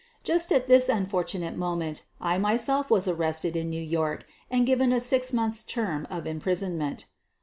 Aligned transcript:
Just 0.23 0.51
at 0.51 0.65
this 0.65 0.89
unfortunate 0.89 1.55
moment 1.55 2.05
I 2.19 2.37
was 2.37 2.41
myself 2.41 2.87
arrested 2.89 3.55
in 3.55 3.69
New 3.69 3.79
York 3.83 4.25
and 4.49 4.65
given 4.65 4.91
a 4.91 4.99
six 4.99 5.31
months' 5.31 5.61
term 5.61 6.07
of 6.09 6.25
imprisonment. 6.25 7.05